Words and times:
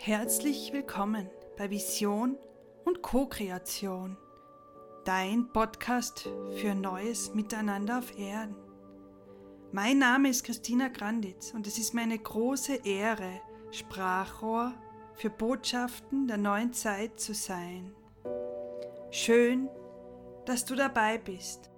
Herzlich 0.00 0.72
willkommen 0.72 1.28
bei 1.56 1.70
Vision 1.70 2.38
und 2.84 3.02
Co-Kreation, 3.02 4.16
dein 5.04 5.52
Podcast 5.52 6.30
für 6.54 6.76
neues 6.76 7.34
Miteinander 7.34 7.98
auf 7.98 8.16
Erden. 8.16 8.54
Mein 9.72 9.98
Name 9.98 10.28
ist 10.30 10.44
Christina 10.44 10.86
Granditz 10.86 11.52
und 11.52 11.66
es 11.66 11.78
ist 11.78 11.94
mir 11.94 12.02
eine 12.02 12.18
große 12.18 12.86
Ehre, 12.86 13.40
Sprachrohr 13.72 14.72
für 15.14 15.30
Botschaften 15.30 16.28
der 16.28 16.38
neuen 16.38 16.72
Zeit 16.72 17.18
zu 17.18 17.34
sein. 17.34 17.92
Schön, 19.10 19.68
dass 20.46 20.64
du 20.64 20.76
dabei 20.76 21.18
bist. 21.18 21.72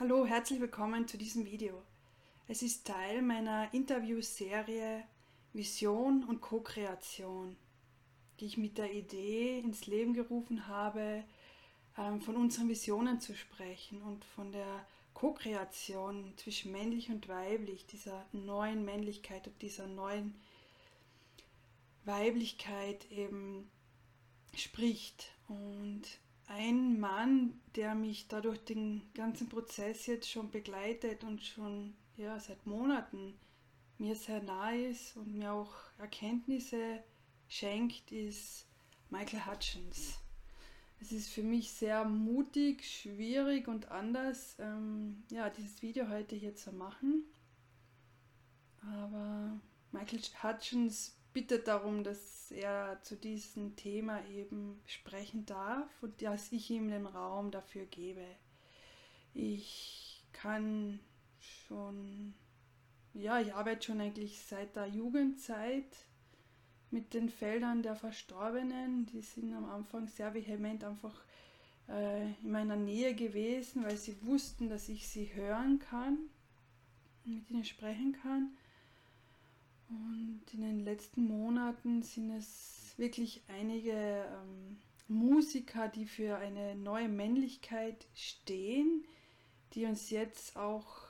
Hallo, 0.00 0.24
herzlich 0.24 0.60
willkommen 0.60 1.06
zu 1.06 1.18
diesem 1.18 1.44
Video. 1.44 1.82
Es 2.48 2.62
ist 2.62 2.86
Teil 2.86 3.22
meiner 3.22 3.74
Interviewserie 3.74 5.02
Vision 5.52 6.22
und 6.22 6.40
Co-Kreation, 6.40 7.56
die 8.38 8.46
ich 8.46 8.56
mit 8.56 8.78
der 8.78 8.92
Idee 8.92 9.58
ins 9.58 9.86
Leben 9.86 10.14
gerufen 10.14 10.68
habe, 10.68 11.24
ähm, 11.98 12.20
von 12.20 12.36
unseren 12.36 12.68
Visionen 12.68 13.20
zu 13.20 13.34
sprechen 13.34 14.00
und 14.00 14.24
von 14.24 14.52
der 14.52 14.86
Co-Kreation 15.12 16.34
zwischen 16.36 16.70
männlich 16.70 17.10
und 17.10 17.26
weiblich, 17.26 17.84
dieser 17.86 18.24
neuen 18.30 18.84
Männlichkeit 18.84 19.48
und 19.48 19.60
dieser 19.60 19.88
neuen 19.88 20.36
Weiblichkeit 22.04 23.10
eben 23.10 23.68
spricht. 24.54 25.32
Und 25.48 26.02
ein 26.46 27.00
Mann, 27.00 27.60
der 27.74 27.96
mich 27.96 28.28
dadurch 28.28 28.60
den 28.60 29.02
ganzen 29.14 29.48
Prozess 29.48 30.06
jetzt 30.06 30.30
schon 30.30 30.52
begleitet 30.52 31.24
und 31.24 31.42
schon 31.42 31.96
ja, 32.16 32.38
seit 32.38 32.66
Monaten 32.66 33.34
mir 33.98 34.14
sehr 34.14 34.42
nahe 34.42 34.88
ist 34.88 35.16
und 35.16 35.32
mir 35.34 35.52
auch 35.52 35.74
Erkenntnisse 35.98 37.02
schenkt, 37.48 38.12
ist 38.12 38.66
Michael 39.10 39.46
Hutchins. 39.46 40.18
Es 41.00 41.12
ist 41.12 41.28
für 41.28 41.42
mich 41.42 41.70
sehr 41.72 42.04
mutig, 42.04 42.84
schwierig 42.84 43.68
und 43.68 43.90
anders, 43.90 44.56
ähm, 44.58 45.24
ja, 45.30 45.50
dieses 45.50 45.82
Video 45.82 46.08
heute 46.08 46.34
hier 46.36 46.56
zu 46.56 46.72
machen. 46.72 47.24
Aber 48.80 49.60
Michael 49.92 50.22
Hutchins 50.42 51.16
bittet 51.34 51.68
darum, 51.68 52.02
dass 52.02 52.50
er 52.50 53.02
zu 53.02 53.14
diesem 53.14 53.76
Thema 53.76 54.24
eben 54.26 54.80
sprechen 54.86 55.44
darf 55.44 55.90
und 56.02 56.22
dass 56.22 56.50
ich 56.50 56.70
ihm 56.70 56.88
den 56.88 57.04
Raum 57.04 57.50
dafür 57.50 57.84
gebe. 57.84 58.24
Ich 59.34 60.24
kann 60.32 60.98
schon, 61.66 62.34
ja, 63.14 63.40
ich 63.40 63.54
arbeite 63.54 63.86
schon 63.86 64.00
eigentlich 64.00 64.40
seit 64.40 64.76
der 64.76 64.86
Jugendzeit 64.86 65.96
mit 66.90 67.14
den 67.14 67.28
Feldern 67.28 67.82
der 67.82 67.96
Verstorbenen. 67.96 69.06
Die 69.06 69.20
sind 69.20 69.54
am 69.54 69.64
Anfang 69.64 70.06
sehr 70.08 70.34
vehement 70.34 70.84
einfach 70.84 71.14
äh, 71.88 72.30
in 72.42 72.50
meiner 72.50 72.76
Nähe 72.76 73.14
gewesen, 73.14 73.84
weil 73.84 73.96
sie 73.96 74.16
wussten, 74.22 74.68
dass 74.68 74.88
ich 74.88 75.08
sie 75.08 75.34
hören 75.34 75.78
kann, 75.78 76.18
mit 77.24 77.50
ihnen 77.50 77.64
sprechen 77.64 78.16
kann. 78.22 78.56
Und 79.88 80.42
in 80.52 80.62
den 80.62 80.80
letzten 80.84 81.26
Monaten 81.26 82.02
sind 82.02 82.30
es 82.32 82.94
wirklich 82.96 83.42
einige 83.48 83.92
ähm, 83.92 84.78
Musiker, 85.08 85.88
die 85.88 86.06
für 86.06 86.38
eine 86.38 86.74
neue 86.74 87.08
Männlichkeit 87.08 88.06
stehen, 88.14 89.04
die 89.74 89.84
uns 89.84 90.10
jetzt 90.10 90.56
auch 90.56 91.05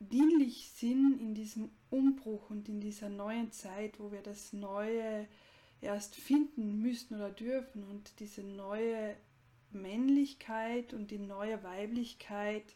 dienlich 0.00 0.70
sind 0.70 1.20
in 1.20 1.34
diesem 1.34 1.70
Umbruch 1.90 2.50
und 2.50 2.68
in 2.68 2.80
dieser 2.80 3.08
neuen 3.08 3.52
Zeit, 3.52 3.98
wo 3.98 4.12
wir 4.12 4.22
das 4.22 4.52
Neue 4.52 5.26
erst 5.80 6.14
finden 6.14 6.80
müssen 6.80 7.16
oder 7.16 7.30
dürfen 7.30 7.84
und 7.84 8.18
diese 8.20 8.42
neue 8.42 9.16
Männlichkeit 9.70 10.94
und 10.94 11.10
die 11.10 11.18
neue 11.18 11.62
Weiblichkeit 11.62 12.74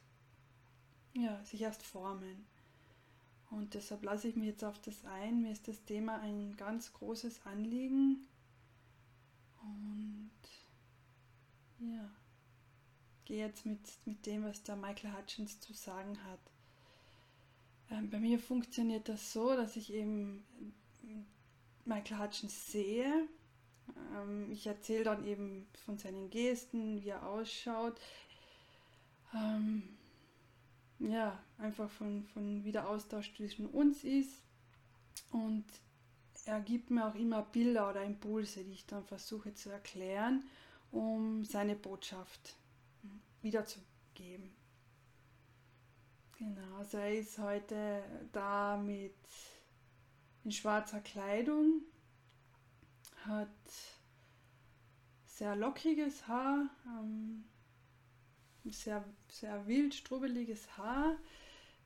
ja, 1.14 1.42
sich 1.44 1.62
erst 1.62 1.82
formen. 1.82 2.46
Und 3.50 3.74
deshalb 3.74 4.02
lasse 4.02 4.28
ich 4.28 4.36
mich 4.36 4.46
jetzt 4.46 4.64
auf 4.64 4.80
das 4.80 5.04
ein. 5.04 5.42
Mir 5.42 5.52
ist 5.52 5.68
das 5.68 5.84
Thema 5.84 6.20
ein 6.20 6.56
ganz 6.56 6.92
großes 6.94 7.44
Anliegen. 7.44 8.26
Und 9.60 10.30
ja, 11.78 12.10
gehe 13.26 13.46
jetzt 13.46 13.66
mit, 13.66 13.80
mit 14.06 14.24
dem, 14.24 14.44
was 14.44 14.62
der 14.62 14.76
Michael 14.76 15.14
Hutchins 15.14 15.60
zu 15.60 15.74
sagen 15.74 16.24
hat. 16.24 16.51
Ähm, 17.92 18.08
bei 18.10 18.18
mir 18.18 18.38
funktioniert 18.38 19.08
das 19.08 19.32
so, 19.32 19.54
dass 19.54 19.76
ich 19.76 19.92
eben 19.92 20.44
Michael 21.84 22.18
Hutchins 22.18 22.72
sehe. 22.72 23.28
Ähm, 24.14 24.50
ich 24.50 24.66
erzähle 24.66 25.04
dann 25.04 25.26
eben 25.26 25.66
von 25.84 25.98
seinen 25.98 26.30
Gesten, 26.30 27.02
wie 27.02 27.10
er 27.10 27.26
ausschaut. 27.26 28.00
Ähm, 29.34 29.82
ja, 30.98 31.38
einfach 31.58 31.90
von, 31.90 32.24
von 32.24 32.64
wie 32.64 32.72
der 32.72 32.88
Austausch 32.88 33.34
zwischen 33.34 33.66
uns 33.66 34.04
ist. 34.04 34.42
Und 35.30 35.64
er 36.46 36.60
gibt 36.60 36.90
mir 36.90 37.06
auch 37.06 37.14
immer 37.14 37.42
Bilder 37.42 37.90
oder 37.90 38.04
Impulse, 38.04 38.64
die 38.64 38.72
ich 38.72 38.86
dann 38.86 39.04
versuche 39.04 39.52
zu 39.54 39.70
erklären, 39.70 40.44
um 40.90 41.44
seine 41.44 41.76
Botschaft 41.76 42.56
wiederzugeben. 43.42 44.61
Genau, 46.42 46.78
also 46.78 46.98
er 46.98 47.20
ist 47.20 47.38
heute 47.38 48.02
da 48.32 48.76
mit 48.76 49.14
in 50.42 50.50
schwarzer 50.50 50.98
Kleidung, 50.98 51.82
hat 53.24 53.48
sehr 55.24 55.54
lockiges 55.54 56.26
Haar, 56.26 56.68
ähm, 56.84 57.44
sehr, 58.64 59.04
sehr 59.28 59.68
wild, 59.68 59.94
strubbeliges 59.94 60.76
Haar, 60.76 61.16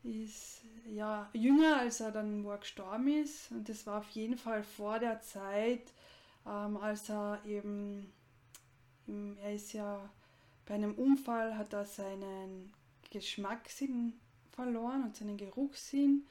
ist 0.03 0.63
ja 0.87 1.29
jünger, 1.35 1.81
als 1.81 2.01
er 2.01 2.11
dann 2.11 2.43
wo 2.43 2.53
er 2.53 2.59
gestorben 2.59 3.09
ist. 3.09 3.51
Und 3.53 3.69
das 3.69 3.87
war 3.87 3.99
auf 3.99 4.09
jeden 4.11 4.39
Fall 4.39 4.63
vor 4.63 4.99
der 4.99 5.21
Zeit, 5.21 5.93
ähm, 6.47 6.79
als 6.79 7.11
er 7.11 7.45
eben, 7.45 8.11
er 9.07 9.55
ist 9.55 9.75
ja 9.75 10.09
bei 10.65 10.77
einem 10.77 10.95
Unfall, 10.95 11.59
hat 11.59 11.75
er 11.75 11.85
seinen 11.85 12.73
Geschmackssinn 13.11 14.19
verloren 14.57 15.05
und 15.05 15.15
seinen 15.15 15.37
Geruchssinn. 15.37 16.27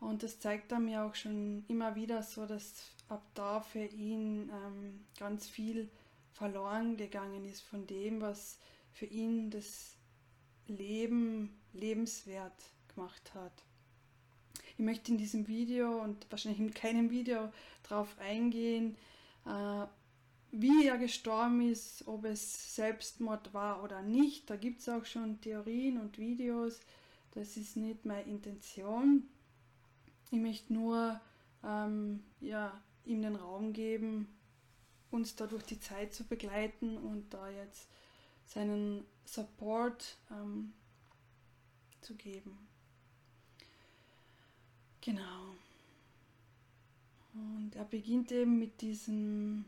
Und 0.00 0.22
das 0.22 0.38
zeigt 0.38 0.70
er 0.70 0.78
mir 0.78 1.04
auch 1.04 1.14
schon 1.14 1.64
immer 1.68 1.94
wieder 1.96 2.22
so, 2.22 2.44
dass 2.46 2.92
ab 3.08 3.22
da 3.34 3.60
für 3.60 3.84
ihn 3.84 4.50
ähm, 4.50 5.06
ganz 5.18 5.48
viel 5.48 5.88
verloren 6.32 6.96
gegangen 6.96 7.44
ist 7.44 7.62
von 7.62 7.86
dem, 7.86 8.20
was 8.20 8.58
für 8.92 9.06
ihn 9.06 9.50
das 9.50 9.96
Leben 10.66 11.58
lebenswert 11.72 12.54
gemacht 12.94 13.32
hat. 13.34 13.64
Ich 14.72 14.84
möchte 14.84 15.10
in 15.10 15.18
diesem 15.18 15.48
Video 15.48 16.00
und 16.02 16.26
wahrscheinlich 16.30 16.60
in 16.60 16.74
keinem 16.74 17.10
Video 17.10 17.50
darauf 17.88 18.16
eingehen, 18.20 18.96
äh, 19.46 19.86
wie 20.50 20.86
er 20.86 20.98
gestorben 20.98 21.60
ist, 21.60 22.06
ob 22.06 22.24
es 22.24 22.76
Selbstmord 22.76 23.52
war 23.52 23.82
oder 23.82 24.02
nicht. 24.02 24.48
Da 24.48 24.56
gibt 24.56 24.80
es 24.80 24.88
auch 24.88 25.04
schon 25.04 25.40
Theorien 25.40 25.98
und 25.98 26.18
Videos. 26.18 26.80
Das 27.38 27.56
ist 27.56 27.76
nicht 27.76 28.04
meine 28.04 28.28
Intention. 28.28 29.22
Ich 30.32 30.40
möchte 30.40 30.72
nur 30.72 31.20
ähm, 31.62 32.24
ja, 32.40 32.82
ihm 33.04 33.22
den 33.22 33.36
Raum 33.36 33.72
geben, 33.72 34.26
uns 35.12 35.36
da 35.36 35.46
durch 35.46 35.62
die 35.62 35.78
Zeit 35.78 36.12
zu 36.12 36.24
begleiten 36.24 36.96
und 36.96 37.32
da 37.32 37.48
jetzt 37.48 37.86
seinen 38.44 39.04
Support 39.24 40.16
ähm, 40.32 40.72
zu 42.00 42.16
geben. 42.16 42.58
Genau. 45.00 45.54
Und 47.34 47.76
er 47.76 47.84
beginnt 47.84 48.32
eben 48.32 48.58
mit 48.58 48.80
diesem 48.80 49.64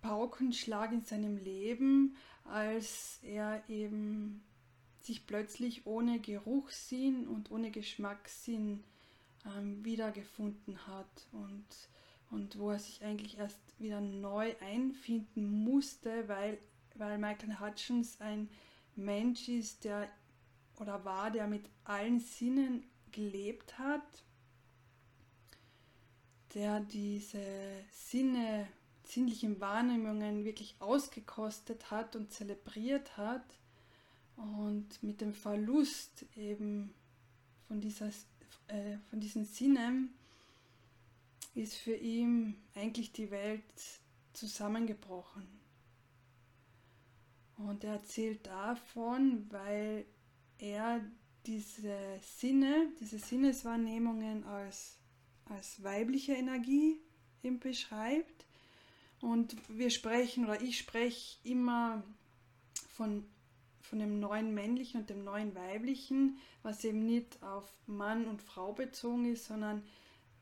Paukenschlag 0.00 0.90
in 0.90 1.04
seinem 1.04 1.36
Leben, 1.36 2.16
als 2.44 3.18
er 3.22 3.62
eben 3.68 4.42
sich 5.10 5.26
plötzlich 5.26 5.86
ohne 5.86 6.20
Geruchssinn 6.20 7.26
und 7.26 7.50
ohne 7.50 7.72
Geschmackssinn 7.72 8.84
ähm, 9.44 9.84
wiedergefunden 9.84 10.86
hat 10.86 11.26
und, 11.32 11.66
und 12.30 12.56
wo 12.60 12.70
er 12.70 12.78
sich 12.78 13.02
eigentlich 13.02 13.36
erst 13.36 13.58
wieder 13.80 14.00
neu 14.00 14.54
einfinden 14.60 15.64
musste, 15.64 16.28
weil, 16.28 16.58
weil 16.94 17.18
Michael 17.18 17.58
Hutchins 17.58 18.20
ein 18.20 18.48
Mensch 18.94 19.48
ist, 19.48 19.82
der 19.82 20.08
oder 20.78 21.04
war, 21.04 21.32
der 21.32 21.48
mit 21.48 21.68
allen 21.82 22.20
Sinnen 22.20 22.84
gelebt 23.10 23.80
hat, 23.80 24.24
der 26.54 26.78
diese 26.78 27.42
Sinne, 27.90 28.68
sinnlichen 29.02 29.60
Wahrnehmungen 29.60 30.44
wirklich 30.44 30.76
ausgekostet 30.78 31.90
hat 31.90 32.14
und 32.14 32.32
zelebriert 32.32 33.16
hat 33.16 33.59
und 34.40 35.02
mit 35.02 35.20
dem 35.20 35.34
Verlust 35.34 36.24
eben 36.36 36.94
von, 37.68 37.80
dieser, 37.80 38.08
äh, 38.68 38.96
von 39.08 39.20
diesen 39.20 39.44
Sinnen 39.44 40.14
ist 41.54 41.76
für 41.76 41.94
ihn 41.94 42.56
eigentlich 42.74 43.12
die 43.12 43.30
Welt 43.30 43.62
zusammengebrochen. 44.32 45.46
Und 47.56 47.84
er 47.84 47.94
erzählt 47.94 48.46
davon, 48.46 49.46
weil 49.50 50.06
er 50.58 51.04
diese 51.46 51.96
Sinne, 52.22 52.88
diese 53.00 53.18
Sinneswahrnehmungen 53.18 54.44
als, 54.44 54.96
als 55.46 55.82
weibliche 55.82 56.32
Energie 56.32 56.98
eben 57.42 57.58
beschreibt. 57.58 58.46
Und 59.20 59.56
wir 59.68 59.90
sprechen 59.90 60.44
oder 60.44 60.62
ich 60.62 60.78
spreche 60.78 61.36
immer 61.44 62.02
von, 62.88 63.26
von 63.90 63.98
dem 63.98 64.20
neuen 64.20 64.54
männlichen 64.54 65.00
und 65.00 65.10
dem 65.10 65.24
neuen 65.24 65.54
weiblichen, 65.56 66.38
was 66.62 66.84
eben 66.84 67.04
nicht 67.04 67.42
auf 67.42 67.70
Mann 67.86 68.26
und 68.26 68.40
Frau 68.40 68.72
bezogen 68.72 69.30
ist, 69.32 69.46
sondern 69.46 69.82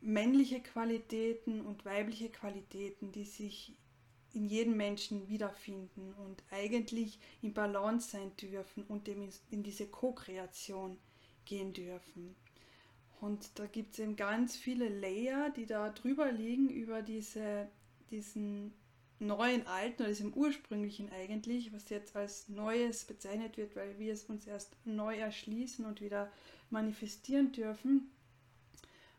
männliche 0.02 0.60
Qualitäten 0.60 1.62
und 1.62 1.86
weibliche 1.86 2.28
Qualitäten, 2.28 3.10
die 3.10 3.24
sich 3.24 3.74
in 4.34 4.44
jedem 4.44 4.76
Menschen 4.76 5.28
wiederfinden 5.28 6.12
und 6.12 6.44
eigentlich 6.50 7.18
in 7.40 7.54
Balance 7.54 8.10
sein 8.10 8.36
dürfen 8.36 8.84
und 8.84 9.08
in 9.08 9.62
diese 9.62 9.86
Co-Kreation 9.86 10.98
gehen 11.46 11.72
dürfen. 11.72 12.36
Und 13.20 13.58
da 13.58 13.66
gibt 13.66 13.94
es 13.94 13.98
eben 13.98 14.14
ganz 14.14 14.56
viele 14.56 14.90
Layer, 14.90 15.50
die 15.50 15.64
da 15.64 15.88
drüber 15.88 16.30
liegen 16.30 16.68
über 16.68 17.00
diese, 17.00 17.68
diesen 18.10 18.74
neuen 19.20 19.66
Alten 19.66 20.02
oder 20.02 20.10
diesem 20.10 20.32
ursprünglichen 20.32 21.10
eigentlich, 21.10 21.72
was 21.72 21.88
jetzt 21.88 22.14
als 22.14 22.48
Neues 22.48 23.04
bezeichnet 23.04 23.56
wird, 23.56 23.74
weil 23.76 23.98
wir 23.98 24.12
es 24.12 24.24
uns 24.24 24.46
erst 24.46 24.76
neu 24.84 25.16
erschließen 25.16 25.84
und 25.84 26.00
wieder 26.00 26.30
manifestieren 26.70 27.52
dürfen. 27.52 28.10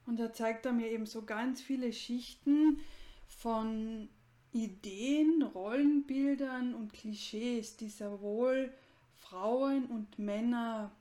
Und 0.06 0.20
da 0.20 0.34
zeigt 0.34 0.66
er 0.66 0.74
mir 0.74 0.88
eben 0.88 1.06
so 1.06 1.24
ganz 1.24 1.62
viele 1.62 1.94
Schichten 1.94 2.80
von 3.28 4.10
Ideen, 4.54 5.44
Rollenbildern 5.44 6.74
und 6.74 6.94
Klischees, 6.94 7.78
die 7.78 7.90
sehr 7.90 8.22
wohl 8.22 8.74
Frauen 9.18 9.86
und 9.86 10.18
Männer 10.18 10.92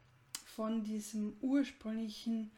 von 0.44 0.82
diesem 0.82 1.36
ursprünglichen 1.40 2.50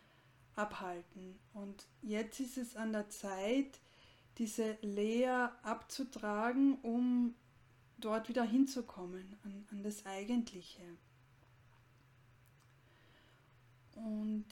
abhalten. 0.56 1.38
Und 1.54 1.86
jetzt 2.02 2.40
ist 2.40 2.58
es 2.58 2.76
an 2.76 2.92
der 2.92 3.08
Zeit, 3.08 3.78
diese 4.38 4.78
Lehre 4.82 5.52
abzutragen, 5.62 6.78
um 6.82 7.34
dort 7.98 8.28
wieder 8.28 8.44
hinzukommen, 8.44 9.36
an, 9.44 9.66
an 9.70 9.82
das 9.82 10.06
Eigentliche. 10.06 10.82
Und 13.94 14.46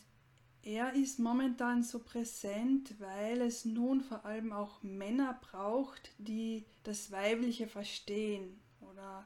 er 0.63 0.93
ist 0.93 1.19
momentan 1.19 1.83
so 1.83 1.99
präsent, 2.01 2.95
weil 3.01 3.41
es 3.41 3.65
nun 3.65 4.03
vor 4.03 4.25
allem 4.27 4.53
auch 4.53 4.83
Männer 4.83 5.39
braucht, 5.41 6.13
die 6.19 6.65
das 6.83 7.11
Weibliche 7.11 7.67
verstehen. 7.69 8.61
Oder 8.81 9.25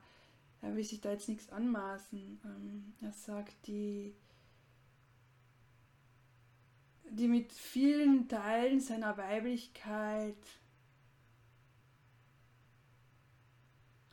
er 0.61 0.77
will 0.77 0.85
sich 0.85 1.01
da 1.01 1.11
jetzt 1.11 1.29
nichts 1.29 1.49
anmaßen. 1.51 2.41
Ähm, 2.45 2.93
er 3.01 3.13
sagt, 3.13 3.67
die, 3.67 4.15
die 7.13 7.29
mit 7.29 7.53
vielen 7.53 8.29
Teilen 8.29 8.81
seiner 8.81 9.17
Weiblichkeit 9.19 10.37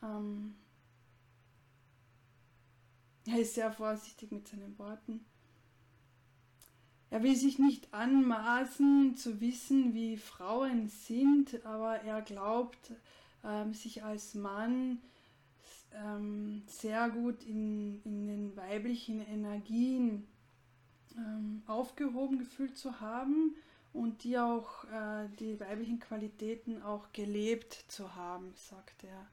ähm, 0.03 0.55
er 3.25 3.39
ist 3.39 3.55
sehr 3.55 3.71
vorsichtig 3.71 4.31
mit 4.31 4.47
seinen 4.47 4.77
Worten. 4.77 5.25
Er 7.09 7.23
will 7.23 7.35
sich 7.35 7.57
nicht 7.57 7.93
anmaßen 7.93 9.15
zu 9.15 9.39
wissen, 9.39 9.93
wie 9.93 10.17
Frauen 10.17 10.89
sind, 10.89 11.65
aber 11.65 12.01
er 12.01 12.21
glaubt, 12.21 12.91
ähm, 13.43 13.73
sich 13.73 14.03
als 14.03 14.35
Mann 14.35 15.01
ähm, 15.93 16.63
sehr 16.67 17.09
gut 17.09 17.43
in, 17.43 18.01
in 18.03 18.27
den 18.27 18.55
weiblichen 18.57 19.21
Energien 19.21 20.27
ähm, 21.19 21.63
aufgehoben 21.67 22.39
gefühlt 22.39 22.77
zu 22.77 22.99
haben 22.99 23.55
und 23.93 24.23
die 24.23 24.37
auch, 24.37 24.85
äh, 24.85 25.27
die 25.39 25.59
weiblichen 25.59 25.99
Qualitäten 25.99 26.81
auch 26.81 27.11
gelebt 27.13 27.85
zu 27.87 28.15
haben, 28.15 28.53
sagt 28.55 29.03
er. 29.03 29.27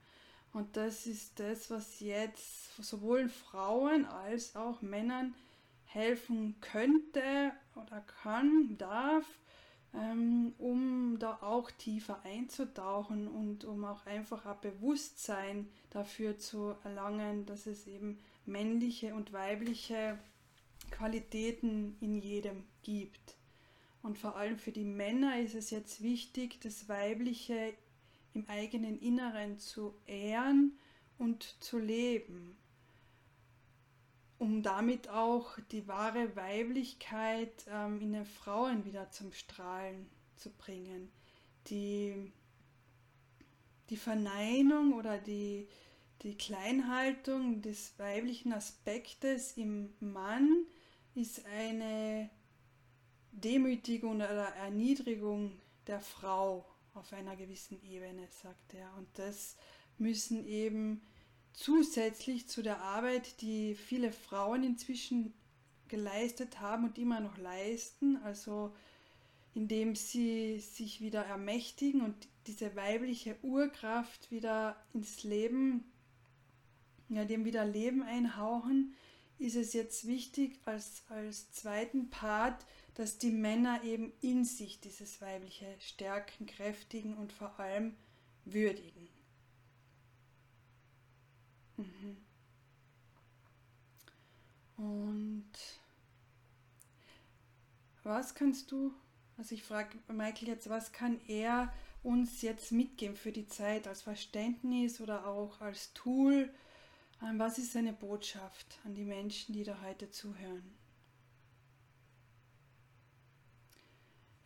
Und 0.52 0.76
das 0.76 1.06
ist 1.06 1.38
das, 1.38 1.70
was 1.70 2.00
jetzt 2.00 2.76
sowohl 2.82 3.28
Frauen 3.28 4.06
als 4.06 4.56
auch 4.56 4.80
Männern 4.80 5.34
helfen 5.84 6.56
könnte 6.60 7.52
oder 7.74 8.00
kann, 8.22 8.76
darf, 8.78 9.26
ähm, 9.94 10.54
um 10.58 11.18
da 11.18 11.38
auch 11.42 11.70
tiefer 11.70 12.20
einzutauchen 12.24 13.28
und 13.28 13.64
um 13.64 13.84
auch 13.84 14.06
einfach 14.06 14.46
ein 14.46 14.60
Bewusstsein 14.60 15.68
dafür 15.90 16.38
zu 16.38 16.74
erlangen, 16.84 17.46
dass 17.46 17.66
es 17.66 17.86
eben 17.86 18.18
männliche 18.46 19.14
und 19.14 19.32
weibliche 19.32 20.18
Qualitäten 20.90 21.96
in 22.00 22.16
jedem 22.16 22.64
gibt. 22.82 23.36
Und 24.02 24.18
vor 24.18 24.36
allem 24.36 24.58
für 24.58 24.72
die 24.72 24.84
Männer 24.84 25.40
ist 25.40 25.54
es 25.54 25.70
jetzt 25.70 26.02
wichtig, 26.02 26.60
das 26.60 26.88
Weibliche 26.88 27.74
im 28.34 28.48
eigenen 28.48 28.98
Inneren 29.00 29.58
zu 29.58 29.94
ehren 30.06 30.78
und 31.18 31.42
zu 31.60 31.78
leben 31.78 32.56
um 34.38 34.62
damit 34.62 35.08
auch 35.08 35.58
die 35.70 35.88
wahre 35.88 36.36
Weiblichkeit 36.36 37.64
ähm, 37.70 38.00
in 38.00 38.12
den 38.12 38.26
Frauen 38.26 38.84
wieder 38.84 39.10
zum 39.10 39.32
Strahlen 39.32 40.06
zu 40.36 40.50
bringen. 40.50 41.10
Die, 41.68 42.32
die 43.88 43.96
Verneinung 43.96 44.92
oder 44.92 45.18
die, 45.18 45.66
die 46.22 46.36
Kleinhaltung 46.36 47.62
des 47.62 47.98
weiblichen 47.98 48.52
Aspektes 48.52 49.56
im 49.56 49.94
Mann 50.00 50.66
ist 51.16 51.44
eine 51.46 52.30
Demütigung 53.32 54.16
oder 54.16 54.48
Erniedrigung 54.56 55.52
der 55.86 56.00
Frau 56.00 56.64
auf 56.94 57.12
einer 57.12 57.36
gewissen 57.36 57.82
Ebene, 57.82 58.26
sagt 58.42 58.74
er. 58.74 58.92
Und 58.96 59.08
das 59.14 59.56
müssen 59.98 60.46
eben 60.46 61.02
zusätzlich 61.52 62.48
zu 62.48 62.62
der 62.62 62.80
Arbeit, 62.80 63.40
die 63.40 63.74
viele 63.74 64.12
Frauen 64.12 64.62
inzwischen 64.62 65.32
geleistet 65.88 66.60
haben 66.60 66.84
und 66.84 66.98
immer 66.98 67.20
noch 67.20 67.38
leisten, 67.38 68.16
also 68.24 68.74
indem 69.54 69.94
sie 69.94 70.60
sich 70.60 71.00
wieder 71.00 71.24
ermächtigen 71.24 72.02
und 72.02 72.28
diese 72.46 72.76
weibliche 72.76 73.36
Urkraft 73.42 74.30
wieder 74.30 74.76
ins 74.92 75.22
Leben, 75.24 75.84
ja, 77.08 77.24
dem 77.24 77.44
wieder 77.44 77.64
Leben 77.64 78.02
einhauchen, 78.02 78.94
ist 79.38 79.56
es 79.56 79.72
jetzt 79.72 80.06
wichtig 80.06 80.58
als, 80.64 81.02
als 81.08 81.50
zweiten 81.52 82.10
Part, 82.10 82.64
dass 82.94 83.18
die 83.18 83.30
Männer 83.30 83.82
eben 83.84 84.12
in 84.22 84.44
sich 84.44 84.80
dieses 84.80 85.20
weibliche 85.20 85.66
stärken, 85.78 86.46
kräftigen 86.46 87.14
und 87.14 87.32
vor 87.32 87.58
allem 87.60 87.94
würdigen. 88.44 89.08
Mhm. 91.76 92.16
Und 94.76 95.52
was 98.02 98.34
kannst 98.34 98.70
du, 98.72 98.94
also 99.36 99.54
ich 99.54 99.62
frage 99.62 99.98
Michael 100.08 100.48
jetzt, 100.48 100.70
was 100.70 100.92
kann 100.92 101.20
er 101.26 101.72
uns 102.02 102.40
jetzt 102.40 102.72
mitgeben 102.72 103.16
für 103.16 103.32
die 103.32 103.48
Zeit 103.48 103.88
als 103.88 104.02
Verständnis 104.02 105.00
oder 105.00 105.26
auch 105.26 105.60
als 105.60 105.92
Tool? 105.92 106.50
Was 107.20 107.58
ist 107.58 107.72
seine 107.72 107.92
Botschaft 107.92 108.78
an 108.84 108.94
die 108.94 109.04
Menschen, 109.04 109.52
die 109.52 109.64
da 109.64 109.80
heute 109.82 110.10
zuhören? 110.10 110.76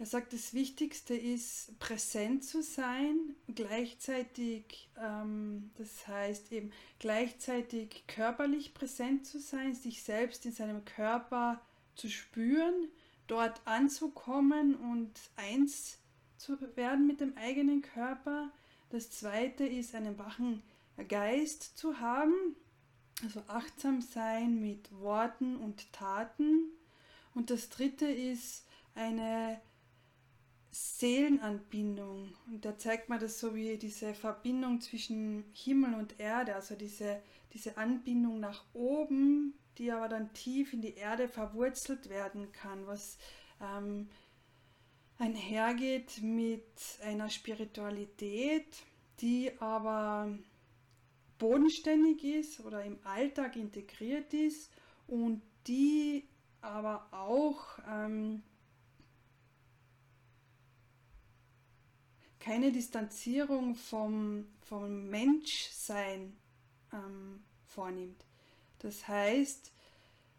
Er 0.00 0.06
sagt, 0.06 0.32
das 0.32 0.54
Wichtigste 0.54 1.14
ist, 1.14 1.78
präsent 1.78 2.42
zu 2.42 2.62
sein, 2.62 3.36
gleichzeitig, 3.54 4.88
ähm, 4.98 5.72
das 5.76 6.08
heißt 6.08 6.52
eben 6.52 6.72
gleichzeitig 6.98 8.04
körperlich 8.06 8.72
präsent 8.72 9.26
zu 9.26 9.38
sein, 9.38 9.74
sich 9.74 10.02
selbst 10.02 10.46
in 10.46 10.52
seinem 10.52 10.86
Körper 10.86 11.60
zu 11.96 12.08
spüren, 12.08 12.88
dort 13.26 13.60
anzukommen 13.66 14.74
und 14.74 15.12
eins 15.36 15.98
zu 16.38 16.58
werden 16.76 17.06
mit 17.06 17.20
dem 17.20 17.36
eigenen 17.36 17.82
Körper. 17.82 18.50
Das 18.88 19.10
zweite 19.10 19.66
ist, 19.66 19.94
einen 19.94 20.16
wachen 20.18 20.62
Geist 21.04 21.76
zu 21.78 22.00
haben, 22.00 22.56
also 23.22 23.42
achtsam 23.46 24.00
sein 24.00 24.60
mit 24.60 24.90
Worten 24.92 25.56
und 25.56 25.92
Taten. 25.92 26.70
Und 27.34 27.50
das 27.50 27.68
dritte 27.68 28.06
ist, 28.06 28.66
eine 28.94 29.60
Seelenanbindung. 30.70 32.34
Und 32.46 32.64
da 32.64 32.78
zeigt 32.78 33.08
man 33.08 33.20
das 33.20 33.38
so 33.38 33.54
wie 33.54 33.76
diese 33.76 34.14
Verbindung 34.14 34.80
zwischen 34.80 35.44
Himmel 35.52 35.94
und 35.94 36.18
Erde, 36.20 36.54
also 36.54 36.74
diese, 36.74 37.22
diese 37.52 37.76
Anbindung 37.76 38.40
nach 38.40 38.64
oben, 38.72 39.54
die 39.78 39.90
aber 39.90 40.08
dann 40.08 40.32
tief 40.32 40.72
in 40.72 40.82
die 40.82 40.94
Erde 40.94 41.28
verwurzelt 41.28 42.08
werden 42.08 42.52
kann, 42.52 42.86
was 42.86 43.18
ähm, 43.60 44.08
einhergeht 45.18 46.22
mit 46.22 46.64
einer 47.02 47.28
Spiritualität, 47.30 48.66
die 49.20 49.52
aber 49.60 50.38
bodenständig 51.40 52.22
ist 52.22 52.60
oder 52.60 52.84
im 52.84 52.98
Alltag 53.02 53.56
integriert 53.56 54.32
ist 54.32 54.70
und 55.08 55.42
die 55.66 56.28
aber 56.60 57.08
auch 57.10 57.78
ähm, 57.90 58.42
keine 62.38 62.70
Distanzierung 62.70 63.74
vom, 63.74 64.46
vom 64.60 65.08
Menschsein 65.10 66.36
ähm, 66.92 67.42
vornimmt. 67.66 68.24
Das 68.78 69.08
heißt, 69.08 69.72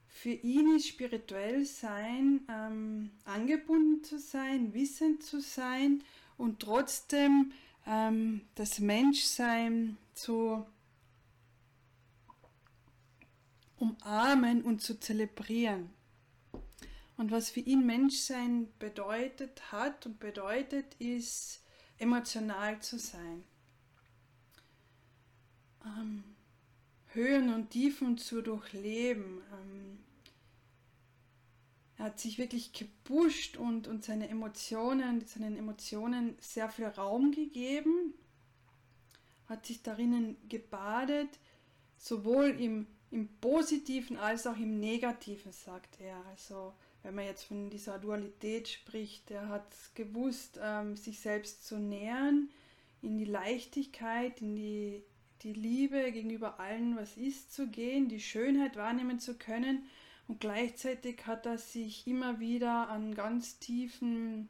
für 0.07 0.31
ihn 0.31 0.75
ist 0.75 0.87
spirituell 0.87 1.65
sein, 1.65 2.41
ähm, 2.49 3.11
angebunden 3.25 4.03
zu 4.03 4.19
sein, 4.19 4.73
wissend 4.73 5.23
zu 5.23 5.41
sein 5.41 6.03
und 6.37 6.59
trotzdem 6.59 7.53
ähm, 7.87 8.41
das 8.55 8.79
Menschsein 8.79 9.97
zu 10.13 10.65
umarmen 13.81 14.61
und 14.61 14.81
zu 14.81 14.99
zelebrieren. 14.99 15.89
Und 17.17 17.31
was 17.31 17.49
für 17.49 17.59
ihn 17.59 17.85
Menschsein 17.85 18.67
bedeutet 18.79 19.71
hat 19.71 20.05
und 20.05 20.19
bedeutet, 20.19 20.95
ist 20.99 21.61
emotional 21.97 22.81
zu 22.81 22.97
sein. 22.97 23.43
Ähm, 25.85 26.23
Höhen 27.13 27.53
und 27.53 27.71
Tiefen 27.71 28.17
zu 28.17 28.41
durchleben. 28.41 29.41
Ähm, 29.51 29.99
er 31.97 32.05
hat 32.05 32.19
sich 32.19 32.37
wirklich 32.37 32.73
gepusht 32.73 33.57
und, 33.57 33.87
und 33.87 34.03
seine 34.03 34.29
Emotionen, 34.29 35.25
seinen 35.27 35.57
Emotionen 35.57 36.35
sehr 36.41 36.69
viel 36.69 36.87
Raum 36.87 37.31
gegeben, 37.31 38.13
hat 39.47 39.65
sich 39.65 39.83
darinnen 39.83 40.37
gebadet, 40.49 41.29
sowohl 41.97 42.59
im, 42.59 42.87
im 43.11 43.27
Positiven 43.39 44.17
als 44.17 44.47
auch 44.47 44.57
im 44.57 44.79
Negativen, 44.79 45.51
sagt 45.51 45.99
er. 45.99 46.25
Also 46.29 46.73
wenn 47.03 47.15
man 47.15 47.25
jetzt 47.25 47.43
von 47.43 47.69
dieser 47.69 47.99
Dualität 47.99 48.67
spricht, 48.67 49.29
er 49.31 49.49
hat 49.49 49.75
gewusst, 49.95 50.59
ähm, 50.61 50.95
sich 50.95 51.19
selbst 51.19 51.67
zu 51.67 51.77
nähern, 51.77 52.49
in 53.01 53.17
die 53.17 53.25
Leichtigkeit, 53.25 54.41
in 54.41 54.55
die 54.55 55.03
die 55.43 55.53
Liebe 55.53 56.11
gegenüber 56.11 56.59
allen, 56.59 56.95
was 56.95 57.17
ist, 57.17 57.53
zu 57.53 57.67
gehen, 57.67 58.09
die 58.09 58.19
Schönheit 58.19 58.75
wahrnehmen 58.75 59.19
zu 59.19 59.37
können. 59.37 59.85
Und 60.27 60.39
gleichzeitig 60.39 61.25
hat 61.25 61.45
er 61.45 61.57
sich 61.57 62.07
immer 62.07 62.39
wieder 62.39 62.89
an 62.89 63.15
ganz 63.15 63.59
tiefen, 63.59 64.49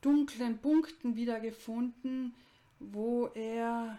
dunklen 0.00 0.58
Punkten 0.58 1.16
wiedergefunden, 1.16 2.34
wo 2.78 3.26
er 3.34 3.98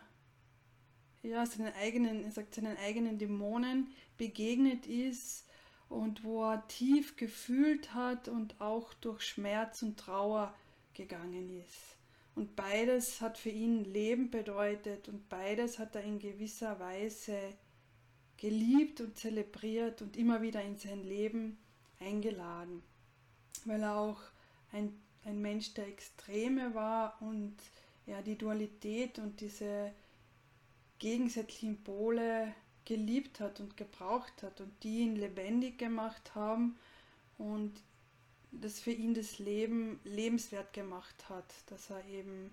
ja, 1.23 1.45
seinen 1.45 1.73
eigenen, 1.73 2.23
er 2.23 2.31
sagt, 2.31 2.55
seinen 2.55 2.77
eigenen 2.77 3.17
Dämonen 3.17 3.87
begegnet 4.17 4.85
ist 4.87 5.45
und 5.89 6.23
wo 6.23 6.43
er 6.43 6.67
tief 6.67 7.17
gefühlt 7.17 7.93
hat 7.93 8.27
und 8.27 8.59
auch 8.61 8.93
durch 8.95 9.23
Schmerz 9.23 9.81
und 9.81 9.99
Trauer 9.99 10.53
gegangen 10.93 11.49
ist. 11.61 11.97
Und 12.35 12.55
beides 12.55 13.21
hat 13.21 13.37
für 13.37 13.49
ihn 13.49 13.83
Leben 13.83 14.29
bedeutet 14.29 15.09
und 15.09 15.27
beides 15.27 15.79
hat 15.79 15.95
er 15.95 16.03
in 16.03 16.19
gewisser 16.19 16.79
Weise 16.79 17.37
geliebt 18.37 19.01
und 19.01 19.17
zelebriert 19.17 20.01
und 20.01 20.15
immer 20.15 20.41
wieder 20.41 20.61
in 20.61 20.77
sein 20.77 21.03
Leben 21.03 21.57
eingeladen, 21.99 22.81
weil 23.65 23.83
er 23.83 23.97
auch 23.97 24.21
ein, 24.71 24.97
ein 25.25 25.41
Mensch 25.41 25.73
der 25.73 25.87
Extreme 25.87 26.73
war 26.73 27.21
und 27.21 27.57
er 28.05 28.21
die 28.21 28.37
Dualität 28.37 29.19
und 29.19 29.41
diese 29.41 29.91
gegensätzlichen 30.99 31.83
Pole 31.83 32.53
geliebt 32.85 33.39
hat 33.39 33.59
und 33.59 33.77
gebraucht 33.77 34.43
hat 34.43 34.61
und 34.61 34.71
die 34.83 34.99
ihn 34.99 35.15
lebendig 35.15 35.77
gemacht 35.77 36.35
haben 36.35 36.77
und 37.37 37.81
das 38.51 38.79
für 38.79 38.91
ihn 38.91 39.13
das 39.13 39.39
Leben 39.39 39.99
lebenswert 40.03 40.73
gemacht 40.73 41.29
hat, 41.29 41.45
dass 41.67 41.89
er 41.89 42.03
eben 42.05 42.51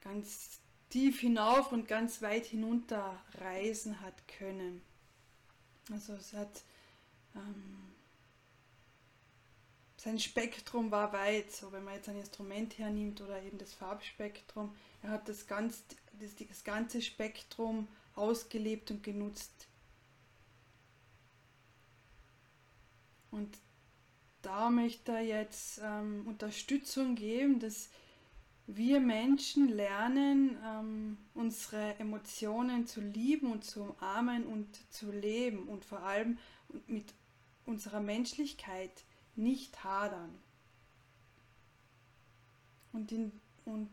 ganz 0.00 0.60
tief 0.90 1.20
hinauf 1.20 1.72
und 1.72 1.88
ganz 1.88 2.22
weit 2.22 2.46
hinunter 2.46 3.18
reisen 3.40 4.00
hat 4.00 4.28
können. 4.28 4.82
Also 5.90 6.12
es 6.14 6.32
hat 6.34 6.62
ähm, 7.34 7.94
sein 9.96 10.18
Spektrum 10.18 10.90
war 10.90 11.14
weit, 11.14 11.50
so 11.50 11.72
wenn 11.72 11.82
man 11.82 11.94
jetzt 11.94 12.10
ein 12.10 12.18
Instrument 12.18 12.76
hernimmt 12.76 13.22
oder 13.22 13.42
eben 13.42 13.56
das 13.56 13.72
Farbspektrum, 13.72 14.74
er 15.02 15.10
hat 15.10 15.28
das, 15.30 15.46
ganz, 15.46 15.82
das, 16.20 16.34
das 16.36 16.64
ganze 16.64 17.02
Spektrum 17.02 17.88
ausgelebt 18.14 18.90
und 18.90 19.02
genutzt. 19.02 19.68
Und 23.30 23.58
da 24.42 24.70
möchte 24.70 25.12
er 25.12 25.22
jetzt 25.22 25.80
ähm, 25.82 26.26
Unterstützung 26.26 27.16
geben, 27.16 27.58
dass 27.58 27.88
wir 28.66 29.00
Menschen 29.00 29.68
lernen, 29.68 30.56
ähm, 30.64 31.18
unsere 31.34 31.98
Emotionen 31.98 32.86
zu 32.86 33.00
lieben 33.00 33.50
und 33.50 33.64
zu 33.64 33.82
umarmen 33.82 34.46
und 34.46 34.68
zu 34.92 35.10
leben 35.10 35.68
und 35.68 35.84
vor 35.84 36.02
allem 36.02 36.38
mit 36.86 37.12
unserer 37.66 38.00
Menschlichkeit 38.00 39.04
nicht 39.36 39.84
hadern. 39.84 40.38
Und, 42.92 43.10
in, 43.10 43.32
und 43.64 43.90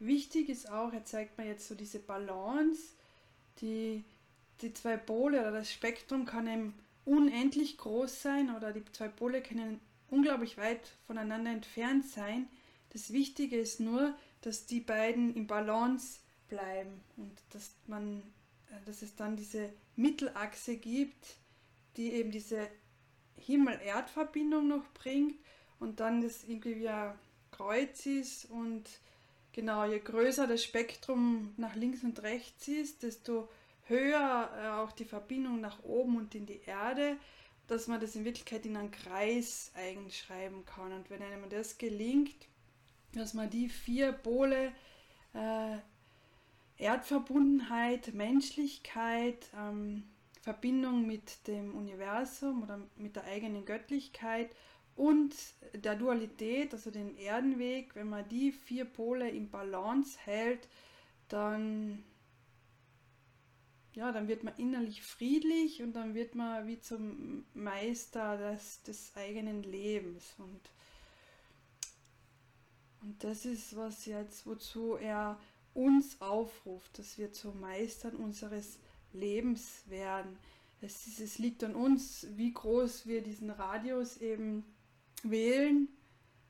wichtig 0.00 0.48
ist 0.48 0.70
auch, 0.70 0.92
er 0.92 1.04
zeigt 1.04 1.38
mir 1.38 1.46
jetzt 1.46 1.68
so 1.68 1.74
diese 1.74 1.98
Balance, 1.98 2.94
die, 3.60 4.04
die 4.60 4.72
zwei 4.72 4.96
Pole 4.96 5.40
oder 5.40 5.52
das 5.52 5.72
Spektrum 5.72 6.24
kann 6.24 6.46
eben 6.46 6.74
unendlich 7.04 7.78
groß 7.78 8.22
sein 8.22 8.54
oder 8.54 8.72
die 8.72 8.84
zwei 8.92 9.08
Pole 9.08 9.42
können 9.42 9.80
unglaublich 10.08 10.56
weit 10.58 10.80
voneinander 11.06 11.50
entfernt 11.50 12.06
sein. 12.06 12.48
Das 12.90 13.12
Wichtige 13.12 13.56
ist 13.56 13.80
nur, 13.80 14.14
dass 14.42 14.66
die 14.66 14.80
beiden 14.80 15.34
im 15.34 15.46
Balance 15.46 16.20
bleiben 16.48 17.00
und 17.16 17.32
dass 17.50 17.70
man, 17.86 18.22
äh, 18.70 18.84
dass 18.86 19.02
es 19.02 19.14
dann 19.14 19.36
diese 19.36 19.72
Mittelachse 19.96 20.76
gibt, 20.76 21.36
die 21.96 22.12
eben 22.12 22.30
diese 22.30 22.68
Himmel-Erd-Verbindung 23.36 24.68
noch 24.68 24.86
bringt 24.92 25.36
und 25.78 26.00
dann 26.00 26.20
das 26.20 26.44
irgendwie 26.44 26.76
wie 26.76 26.88
ein 26.88 27.14
Kreuz 27.50 28.06
ist 28.06 28.46
und 28.46 28.88
genau, 29.52 29.84
je 29.84 29.98
größer 29.98 30.46
das 30.46 30.62
Spektrum 30.62 31.54
nach 31.56 31.74
links 31.74 32.02
und 32.02 32.22
rechts 32.22 32.68
ist, 32.68 33.02
desto 33.02 33.48
höher 33.84 34.50
äh, 34.56 34.68
auch 34.80 34.92
die 34.92 35.04
Verbindung 35.04 35.60
nach 35.60 35.82
oben 35.82 36.16
und 36.16 36.34
in 36.34 36.46
die 36.46 36.60
Erde, 36.64 37.16
dass 37.66 37.86
man 37.86 38.00
das 38.00 38.16
in 38.16 38.24
Wirklichkeit 38.24 38.66
in 38.66 38.76
einen 38.76 38.90
Kreis 38.90 39.72
einschreiben 39.74 40.64
kann. 40.64 40.92
Und 40.92 41.10
wenn 41.10 41.22
einem 41.22 41.48
das 41.48 41.78
gelingt, 41.78 42.48
dass 43.12 43.34
man 43.34 43.50
die 43.50 43.68
vier 43.68 44.12
Pole 44.12 44.72
äh, 45.34 45.76
Erdverbundenheit, 46.78 48.14
Menschlichkeit, 48.14 49.50
ähm, 49.56 50.04
Verbindung 50.40 51.06
mit 51.06 51.46
dem 51.46 51.74
Universum 51.74 52.62
oder 52.62 52.80
mit 52.96 53.16
der 53.16 53.24
eigenen 53.24 53.66
Göttlichkeit 53.66 54.50
und 55.00 55.34
der 55.72 55.96
Dualität, 55.96 56.74
also 56.74 56.90
den 56.90 57.16
Erdenweg, 57.16 57.94
wenn 57.94 58.10
man 58.10 58.28
die 58.28 58.52
vier 58.52 58.84
Pole 58.84 59.30
im 59.30 59.48
Balance 59.48 60.18
hält, 60.22 60.68
dann 61.28 62.04
ja, 63.94 64.12
dann 64.12 64.28
wird 64.28 64.44
man 64.44 64.54
innerlich 64.56 65.02
friedlich 65.02 65.82
und 65.82 65.94
dann 65.94 66.14
wird 66.14 66.34
man 66.34 66.66
wie 66.66 66.78
zum 66.80 67.44
Meister 67.54 68.36
des, 68.36 68.82
des 68.82 69.16
eigenen 69.16 69.62
Lebens. 69.62 70.34
Und, 70.38 70.60
und 73.00 73.24
das 73.24 73.46
ist 73.46 73.76
was 73.76 74.04
jetzt, 74.04 74.46
wozu 74.46 74.96
er 74.96 75.40
uns 75.72 76.20
aufruft, 76.20 76.98
dass 76.98 77.16
wir 77.16 77.32
zu 77.32 77.48
Meistern 77.52 78.16
unseres 78.16 78.78
Lebens 79.12 79.82
werden. 79.86 80.36
Es, 80.82 81.18
es 81.18 81.38
liegt 81.38 81.64
an 81.64 81.74
uns, 81.74 82.26
wie 82.36 82.52
groß 82.52 83.06
wir 83.06 83.22
diesen 83.22 83.50
Radius 83.50 84.18
eben 84.18 84.64
wählen. 85.22 85.88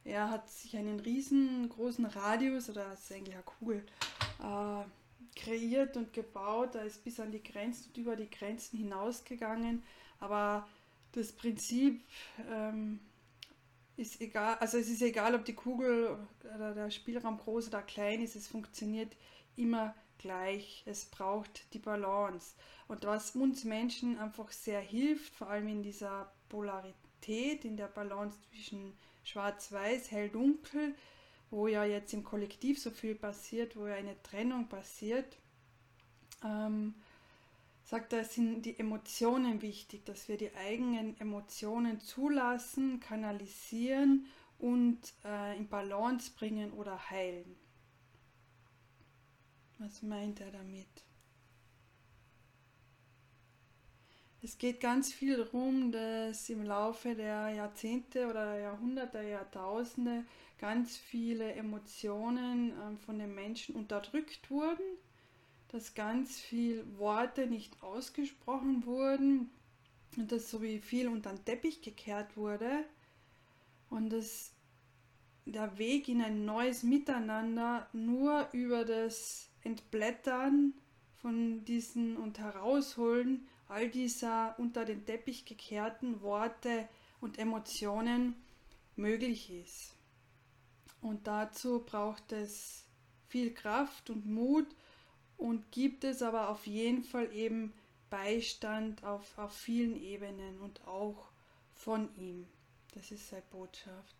Er 0.04 0.30
hat 0.30 0.48
sich 0.50 0.76
einen 0.76 1.00
riesengroßen 1.00 2.06
Radius, 2.06 2.70
oder 2.70 2.84
das 2.90 3.02
ist 3.02 3.12
eigentlich 3.12 3.34
eine 3.34 3.44
Kugel, 3.44 3.84
äh, 4.40 4.84
kreiert 5.36 5.96
und 5.96 6.12
gebaut, 6.12 6.74
da 6.74 6.80
ist 6.80 7.04
bis 7.04 7.20
an 7.20 7.30
die 7.30 7.42
Grenzen 7.42 7.88
und 7.88 7.96
über 7.96 8.16
die 8.16 8.30
Grenzen 8.30 8.78
hinausgegangen, 8.78 9.82
aber 10.18 10.66
das 11.12 11.32
Prinzip 11.32 12.02
ähm, 12.50 13.00
ist 13.96 14.20
egal, 14.20 14.56
also 14.58 14.78
es 14.78 14.88
ist 14.88 15.02
egal, 15.02 15.34
ob 15.34 15.44
die 15.44 15.54
Kugel 15.54 16.16
oder 16.54 16.74
der 16.74 16.90
Spielraum 16.90 17.38
groß 17.38 17.68
oder 17.68 17.82
klein 17.82 18.22
ist, 18.22 18.36
es 18.36 18.48
funktioniert 18.48 19.14
immer 19.56 19.94
gleich. 20.20 20.82
Es 20.86 21.06
braucht 21.06 21.72
die 21.74 21.78
Balance. 21.78 22.54
Und 22.88 23.04
was 23.04 23.34
uns 23.36 23.64
Menschen 23.64 24.18
einfach 24.18 24.50
sehr 24.52 24.80
hilft, 24.80 25.34
vor 25.34 25.48
allem 25.48 25.68
in 25.68 25.82
dieser 25.82 26.32
Polarität, 26.48 26.99
Polarität, 27.20 27.64
in 27.64 27.76
der 27.76 27.88
Balance 27.88 28.38
zwischen 28.48 28.92
Schwarz-Weiß, 29.24 30.10
Hell-Dunkel, 30.10 30.94
wo 31.50 31.66
ja 31.66 31.84
jetzt 31.84 32.12
im 32.12 32.24
Kollektiv 32.24 32.80
so 32.80 32.90
viel 32.90 33.14
passiert, 33.14 33.76
wo 33.76 33.86
ja 33.86 33.94
eine 33.94 34.20
Trennung 34.22 34.68
passiert, 34.68 35.36
ähm, 36.44 36.94
sagt 37.84 38.12
er, 38.12 38.24
sind 38.24 38.62
die 38.62 38.78
Emotionen 38.78 39.62
wichtig, 39.62 40.04
dass 40.04 40.28
wir 40.28 40.36
die 40.36 40.54
eigenen 40.54 41.18
Emotionen 41.20 42.00
zulassen, 42.00 43.00
kanalisieren 43.00 44.26
und 44.58 45.00
äh, 45.24 45.56
in 45.56 45.68
Balance 45.68 46.30
bringen 46.36 46.72
oder 46.72 47.10
heilen. 47.10 47.56
Was 49.78 50.02
meint 50.02 50.40
er 50.40 50.52
damit? 50.52 51.04
Es 54.42 54.56
geht 54.56 54.80
ganz 54.80 55.12
viel 55.12 55.36
darum, 55.36 55.92
dass 55.92 56.48
im 56.48 56.64
Laufe 56.64 57.14
der 57.14 57.50
Jahrzehnte 57.50 58.26
oder 58.26 58.58
Jahrhunderte, 58.58 59.22
Jahrtausende 59.22 60.24
ganz 60.58 60.96
viele 60.96 61.52
Emotionen 61.52 62.72
ähm, 62.72 62.98
von 62.98 63.18
den 63.18 63.34
Menschen 63.34 63.74
unterdrückt 63.74 64.50
wurden, 64.50 64.96
dass 65.68 65.94
ganz 65.94 66.40
viele 66.40 66.84
Worte 66.98 67.46
nicht 67.46 67.82
ausgesprochen 67.82 68.86
wurden 68.86 69.50
und 70.16 70.32
dass 70.32 70.50
so 70.50 70.62
wie 70.62 70.78
viel 70.78 71.08
unter 71.08 71.34
den 71.34 71.44
Teppich 71.44 71.82
gekehrt 71.82 72.34
wurde 72.38 72.84
und 73.90 74.08
dass 74.08 74.52
der 75.44 75.76
Weg 75.76 76.08
in 76.08 76.22
ein 76.22 76.46
neues 76.46 76.82
Miteinander 76.82 77.88
nur 77.92 78.48
über 78.52 78.86
das 78.86 79.50
Entblättern 79.64 80.72
von 81.20 81.62
diesen 81.66 82.16
und 82.16 82.38
Herausholen 82.38 83.46
all 83.70 83.88
dieser 83.88 84.58
unter 84.58 84.84
den 84.84 85.06
Teppich 85.06 85.44
gekehrten 85.44 86.20
Worte 86.22 86.88
und 87.20 87.38
Emotionen 87.38 88.34
möglich 88.96 89.50
ist. 89.50 89.94
Und 91.00 91.26
dazu 91.26 91.80
braucht 91.80 92.32
es 92.32 92.84
viel 93.28 93.54
Kraft 93.54 94.10
und 94.10 94.26
Mut 94.26 94.66
und 95.38 95.70
gibt 95.72 96.04
es 96.04 96.22
aber 96.22 96.50
auf 96.50 96.66
jeden 96.66 97.02
Fall 97.02 97.32
eben 97.32 97.72
Beistand 98.10 99.04
auf, 99.04 99.38
auf 99.38 99.52
vielen 99.52 99.96
Ebenen 99.96 100.58
und 100.60 100.86
auch 100.86 101.30
von 101.74 102.14
ihm. 102.16 102.46
Das 102.94 103.10
ist 103.10 103.30
seine 103.30 103.42
Botschaft. 103.50 104.16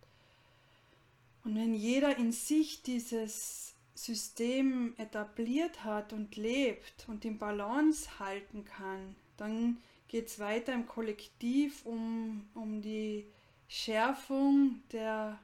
Und 1.43 1.55
wenn 1.55 1.73
jeder 1.73 2.17
in 2.17 2.31
sich 2.31 2.83
dieses 2.83 3.75
System 3.93 4.93
etabliert 4.97 5.83
hat 5.83 6.13
und 6.13 6.35
lebt 6.35 7.05
und 7.07 7.25
in 7.25 7.37
Balance 7.37 8.19
halten 8.19 8.63
kann, 8.63 9.15
dann 9.37 9.77
geht 10.07 10.27
es 10.27 10.39
weiter 10.39 10.73
im 10.73 10.87
Kollektiv 10.87 11.85
um, 11.85 12.49
um 12.53 12.81
die 12.81 13.25
Schärfung 13.67 14.81
der 14.91 15.39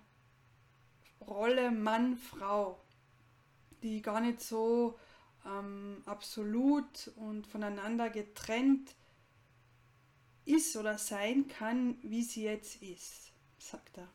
Rolle 1.21 1.71
Mann-Frau, 1.71 2.79
die 3.83 4.01
gar 4.01 4.21
nicht 4.21 4.41
so 4.41 4.99
ähm, 5.45 6.01
absolut 6.05 7.11
und 7.15 7.47
voneinander 7.47 8.09
getrennt 8.09 8.95
ist 10.45 10.75
oder 10.77 10.97
sein 10.97 11.47
kann, 11.47 11.97
wie 12.01 12.23
sie 12.23 12.43
jetzt 12.43 12.81
ist, 12.81 13.31
sagt 13.57 13.97
er. 13.97 14.07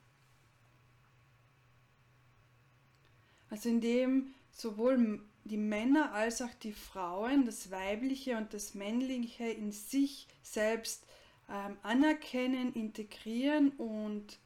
Also 3.51 3.69
indem 3.69 4.35
sowohl 4.51 5.23
die 5.45 5.57
Männer 5.57 6.13
als 6.13 6.41
auch 6.41 6.55
die 6.63 6.73
Frauen 6.73 7.45
das 7.47 7.71
Weibliche 7.71 8.37
und 8.37 8.55
das 8.55 8.75
Männliche 8.75 9.45
in 9.45 9.73
sich 9.73 10.29
selbst 10.43 11.05
ähm, 11.49 11.77
anerkennen, 11.83 12.73
integrieren 12.75 13.71
und 13.73 14.39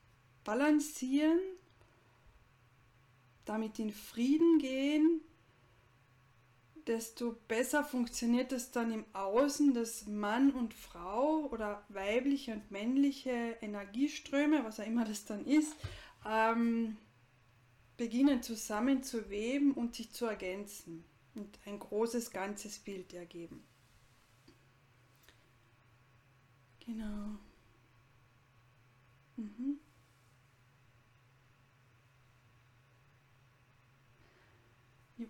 balancieren, 0.44 1.38
damit 3.44 3.78
in 3.78 3.92
Frieden 3.92 4.58
gehen, 4.58 5.20
desto 6.86 7.36
besser 7.48 7.84
funktioniert 7.84 8.52
es 8.52 8.70
dann 8.70 8.92
im 8.92 9.04
Außen, 9.12 9.74
dass 9.74 10.06
Mann 10.06 10.52
und 10.52 10.72
Frau 10.72 11.48
oder 11.50 11.84
weibliche 11.88 12.52
und 12.52 12.70
männliche 12.70 13.56
Energieströme, 13.60 14.64
was 14.64 14.80
auch 14.80 14.86
immer 14.86 15.04
das 15.04 15.24
dann 15.24 15.44
ist, 15.44 15.74
ähm, 16.28 16.96
beginnen 17.96 18.42
zusammenzuweben 18.42 19.72
und 19.72 19.94
sich 19.94 20.12
zu 20.12 20.26
ergänzen 20.26 21.04
und 21.34 21.58
ein 21.64 21.78
großes 21.78 22.30
ganzes 22.30 22.78
Bild 22.78 23.12
ergeben. 23.14 23.64
Genau. 26.80 27.38
Mhm. 29.36 29.80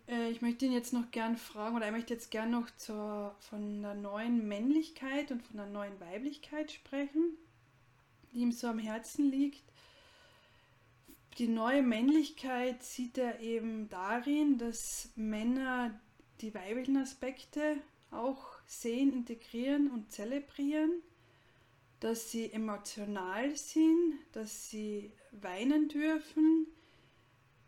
Äh, 0.08 0.30
ich 0.30 0.42
möchte 0.42 0.66
ihn 0.66 0.72
jetzt 0.72 0.92
noch 0.92 1.10
gern 1.10 1.36
fragen, 1.36 1.76
oder 1.76 1.86
er 1.86 1.92
möchte 1.92 2.14
jetzt 2.14 2.30
gern 2.30 2.50
noch 2.50 2.70
zur, 2.76 3.34
von 3.38 3.82
der 3.82 3.94
neuen 3.94 4.46
Männlichkeit 4.48 5.30
und 5.30 5.42
von 5.42 5.56
der 5.56 5.66
neuen 5.66 5.98
Weiblichkeit 6.00 6.72
sprechen, 6.72 7.36
die 8.32 8.40
ihm 8.40 8.52
so 8.52 8.68
am 8.68 8.78
Herzen 8.78 9.30
liegt 9.30 9.64
die 11.38 11.48
neue 11.48 11.82
Männlichkeit 11.82 12.82
sieht 12.82 13.18
er 13.18 13.40
eben 13.40 13.88
darin, 13.90 14.58
dass 14.58 15.10
Männer 15.16 15.98
die 16.40 16.54
weiblichen 16.54 16.96
Aspekte 16.96 17.76
auch 18.10 18.44
sehen, 18.66 19.12
integrieren 19.12 19.90
und 19.90 20.10
zelebrieren, 20.10 21.02
dass 22.00 22.30
sie 22.30 22.50
emotional 22.52 23.54
sind, 23.56 24.14
dass 24.32 24.70
sie 24.70 25.12
weinen 25.32 25.88
dürfen, 25.88 26.66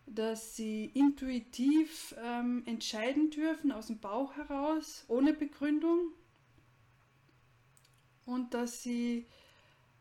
dass 0.06 0.56
sie 0.56 0.86
intuitiv 0.94 2.14
ähm, 2.22 2.62
entscheiden 2.66 3.30
dürfen 3.30 3.72
aus 3.72 3.88
dem 3.88 3.98
Bauch 3.98 4.34
heraus, 4.36 5.04
ohne 5.08 5.34
Begründung. 5.34 6.12
Und 8.24 8.54
dass 8.54 8.82
sie 8.82 9.26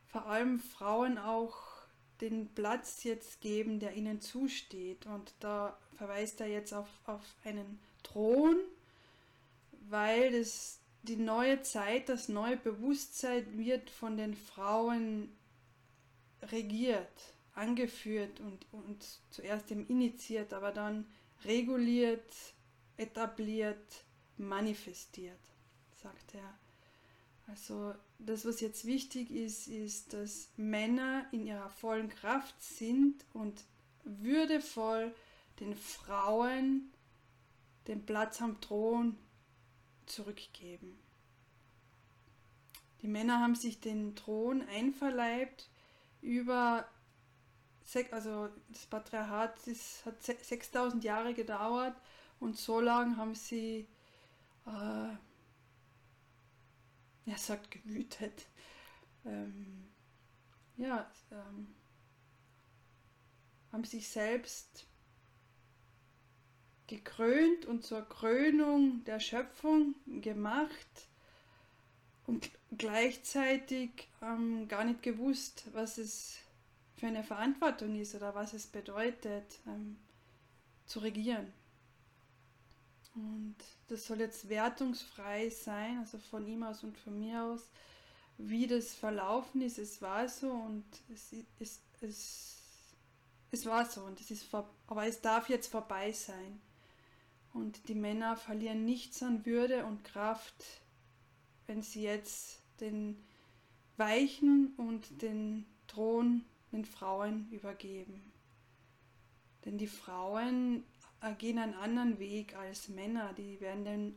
vor 0.06 0.26
allem 0.26 0.60
Frauen 0.60 1.18
auch 1.18 1.67
den 2.22 2.48
Platz 2.54 3.04
jetzt 3.04 3.42
geben, 3.42 3.80
der 3.80 3.94
ihnen 3.94 4.22
zusteht. 4.22 5.06
Und 5.06 5.34
da 5.40 5.78
verweist 5.98 6.42
er 6.42 6.48
jetzt 6.48 6.74
auf, 6.74 6.88
auf 7.06 7.36
einen 7.44 7.80
Thron, 8.04 8.58
weil 9.90 10.32
das, 10.32 10.80
die 11.04 11.18
neue 11.18 11.62
Zeit, 11.62 12.10
das 12.10 12.30
neue 12.30 12.58
Bewusstsein 12.58 13.58
wird 13.58 13.90
von 13.90 14.18
den 14.18 14.34
Frauen 14.34 15.36
regiert, 16.44 17.34
angeführt 17.54 18.40
und, 18.40 18.66
und 18.72 19.06
zuerst 19.30 19.72
eben 19.72 19.88
initiiert, 19.88 20.54
aber 20.54 20.72
dann 20.72 21.06
reguliert, 21.46 22.34
etabliert, 22.98 24.04
manifestiert, 24.38 25.40
sagt 26.02 26.36
er. 26.36 26.58
Also 27.48 27.94
das, 28.20 28.46
was 28.46 28.62
jetzt 28.62 28.86
wichtig 28.86 29.32
ist, 29.32 29.68
ist, 29.68 30.14
dass 30.14 30.50
Männer 30.58 31.26
in 31.32 31.46
ihrer 31.46 31.70
vollen 31.70 32.10
Kraft 32.10 32.62
sind 32.62 33.24
und 33.34 33.64
würdevoll 34.04 35.14
den 35.60 35.76
Frauen 35.76 36.92
den 37.88 38.06
Platz 38.06 38.42
am 38.42 38.60
Thron 38.60 39.18
zurückgeben. 40.06 40.98
Die 43.02 43.08
Männer 43.08 43.40
haben 43.40 43.56
sich 43.56 43.80
den 43.80 44.16
Thron 44.16 44.62
einverleibt 44.68 45.70
über, 46.22 46.88
also 48.12 48.50
das 48.70 48.86
Patriarchat 48.88 49.68
ist, 49.68 50.06
hat 50.06 50.22
6000 50.24 51.04
Jahre 51.04 51.34
gedauert 51.34 51.96
und 52.40 52.58
so 52.58 52.82
lange 52.82 53.16
haben 53.18 53.36
sie 53.36 53.88
äh, 54.66 55.16
er 57.28 57.38
sagt 57.38 57.72
gewütet. 57.72 58.48
Ähm, 59.26 59.88
ja, 60.78 61.10
ähm, 61.32 61.68
haben 63.72 63.84
sich 63.84 64.08
selbst 64.08 64.86
gekrönt 66.88 67.66
und 67.66 67.84
zur 67.84 68.08
Krönung 68.08 69.04
der 69.04 69.20
Schöpfung 69.20 69.96
gemacht 70.22 71.10
und 72.26 72.50
gleichzeitig 72.78 74.10
ähm, 74.22 74.68
gar 74.68 74.86
nicht 74.86 75.04
gewusst, 75.04 75.66
was 75.74 75.98
es 75.98 76.38
für 76.96 77.08
eine 77.08 77.24
Verantwortung 77.24 78.00
ist 78.00 78.16
oder 78.16 78.34
was 78.36 78.54
es 78.54 78.68
bedeutet, 78.68 79.60
ähm, 79.68 79.98
zu 80.86 81.00
regieren. 81.00 81.52
Und 83.18 83.56
das 83.88 84.06
soll 84.06 84.20
jetzt 84.20 84.48
wertungsfrei 84.48 85.50
sein, 85.50 85.98
also 86.00 86.20
von 86.20 86.48
ihm 86.48 86.62
aus 86.62 86.84
und 86.84 86.96
von 87.00 87.18
mir 87.18 87.44
aus, 87.44 87.68
wie 88.38 88.68
das 88.68 88.94
verlaufen 88.94 89.62
ist. 89.62 89.80
Es 89.80 90.04
war 90.04 90.30
so 90.30 90.52
und 90.52 90.86
es, 91.12 91.34
es, 91.60 91.82
es, 92.02 92.58
es 93.50 93.66
war 93.66 93.90
so 93.90 94.02
und 94.02 94.20
es 94.22 94.30
ist 94.30 94.46
aber 94.54 95.08
es 95.08 95.22
darf 95.22 95.50
jetzt 95.50 95.72
vorbei 95.72 96.12
sein. 96.12 96.62
Und 97.54 97.88
die 97.88 97.96
Männer 97.96 98.38
verlieren 98.38 98.86
nichts 98.86 99.24
an 99.24 99.44
Würde 99.48 99.86
und 99.86 100.04
Kraft, 100.04 100.64
wenn 101.66 101.82
sie 101.82 102.04
jetzt 102.04 102.60
den 102.80 103.18
weichen 103.96 104.76
und 104.78 105.24
den 105.24 105.66
Thron 105.88 106.46
den 106.72 106.86
Frauen 106.86 107.50
übergeben. 107.50 108.32
Denn 109.66 109.80
die 109.80 109.88
Frauen 109.88 110.84
gehen 111.38 111.60
einen 111.60 111.74
anderen 111.74 112.20
Weg 112.20 112.56
als 112.56 112.90
Männer. 112.90 113.34
Die 113.34 113.60
werden 113.60 113.86
den 113.86 114.16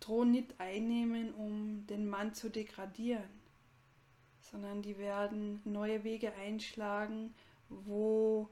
Thron 0.00 0.30
nicht 0.30 0.58
einnehmen, 0.58 1.32
um 1.34 1.86
den 1.86 2.08
Mann 2.08 2.34
zu 2.34 2.50
degradieren, 2.50 3.28
sondern 4.40 4.82
die 4.82 4.98
werden 4.98 5.60
neue 5.64 6.02
Wege 6.04 6.32
einschlagen, 6.34 7.34
wo, 7.68 8.48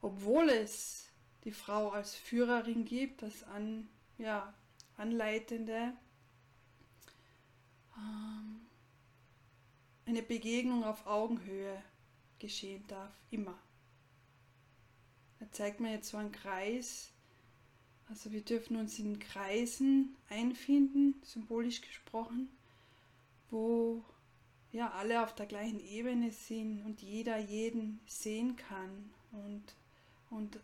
obwohl 0.00 0.48
es 0.48 1.08
die 1.44 1.52
Frau 1.52 1.90
als 1.90 2.14
Führerin 2.14 2.84
gibt, 2.84 3.22
das 3.22 3.44
an, 3.44 3.88
ja, 4.18 4.52
Anleitende, 4.96 5.92
ähm, 7.96 8.66
eine 10.06 10.22
Begegnung 10.22 10.84
auf 10.84 11.06
Augenhöhe 11.06 11.82
geschehen 12.38 12.86
darf, 12.88 13.12
immer. 13.30 13.58
Da 15.38 15.46
zeigt 15.50 15.80
mir 15.80 15.92
jetzt 15.92 16.10
so 16.10 16.16
einen 16.16 16.32
Kreis. 16.32 17.12
Also 18.08 18.32
wir 18.32 18.42
dürfen 18.42 18.76
uns 18.76 18.98
in 18.98 19.18
Kreisen 19.18 20.16
einfinden, 20.28 21.20
symbolisch 21.24 21.80
gesprochen, 21.80 22.48
wo 23.50 24.04
ja 24.72 24.90
alle 24.92 25.22
auf 25.22 25.34
der 25.34 25.46
gleichen 25.46 25.80
Ebene 25.80 26.30
sind 26.30 26.84
und 26.84 27.02
jeder 27.02 27.38
jeden 27.38 28.00
sehen 28.06 28.56
kann 28.56 29.10
und, 29.32 29.74
und 30.30 30.60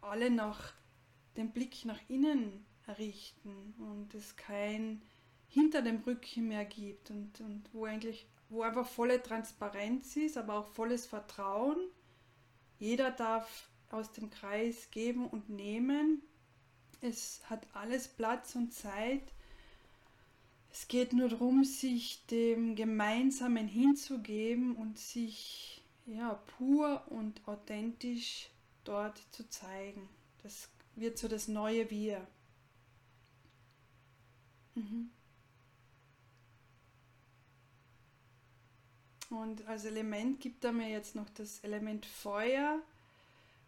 alle 0.00 0.30
nach 0.30 0.72
den 1.36 1.50
Blick 1.52 1.84
nach 1.84 2.00
innen 2.08 2.64
errichten 2.86 3.74
und 3.78 4.14
es 4.14 4.36
kein 4.36 5.02
hinter 5.48 5.82
dem 5.82 5.98
Rücken 5.98 6.48
mehr 6.48 6.64
gibt 6.64 7.10
und, 7.10 7.40
und 7.40 7.64
wo 7.72 7.84
eigentlich, 7.84 8.26
wo 8.48 8.62
einfach 8.62 8.86
volle 8.86 9.22
Transparenz 9.22 10.16
ist, 10.16 10.38
aber 10.38 10.54
auch 10.54 10.68
volles 10.68 11.06
Vertrauen. 11.06 11.78
Jeder 12.78 13.10
darf 13.10 13.68
aus 13.92 14.12
dem 14.12 14.30
Kreis 14.30 14.90
geben 14.90 15.26
und 15.26 15.48
nehmen. 15.48 16.22
Es 17.00 17.40
hat 17.48 17.66
alles 17.74 18.08
Platz 18.08 18.54
und 18.54 18.72
Zeit. 18.72 19.32
Es 20.70 20.88
geht 20.88 21.12
nur 21.12 21.28
darum, 21.28 21.64
sich 21.64 22.24
dem 22.26 22.76
Gemeinsamen 22.76 23.68
hinzugeben 23.68 24.74
und 24.76 24.98
sich 24.98 25.82
ja, 26.06 26.34
pur 26.56 27.04
und 27.08 27.46
authentisch 27.46 28.48
dort 28.84 29.18
zu 29.30 29.48
zeigen. 29.48 30.08
Das 30.42 30.68
wird 30.96 31.18
so 31.18 31.28
das 31.28 31.48
neue 31.48 31.90
Wir. 31.90 32.26
Mhm. 34.74 35.10
Und 39.30 39.66
als 39.66 39.84
Element 39.84 40.40
gibt 40.40 40.64
er 40.64 40.72
mir 40.72 40.90
jetzt 40.90 41.14
noch 41.14 41.28
das 41.30 41.60
Element 41.60 42.04
Feuer. 42.04 42.82